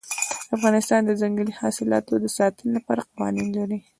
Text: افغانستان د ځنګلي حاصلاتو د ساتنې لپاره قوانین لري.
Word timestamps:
افغانستان 0.55 1.01
د 1.05 1.11
ځنګلي 1.21 1.53
حاصلاتو 1.59 2.13
د 2.19 2.25
ساتنې 2.37 2.69
لپاره 2.77 3.07
قوانین 3.13 3.47
لري. 3.57 3.79